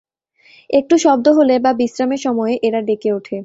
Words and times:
একটু 0.69 0.95
শব্দ 0.97 1.25
হলে 1.37 1.55
বা 1.59 1.71
বিশ্রামের 1.79 2.21
সময়ে 2.25 2.53
এরা 2.63 2.79
ডেকে 2.81 3.09
ওঠে। 3.13 3.37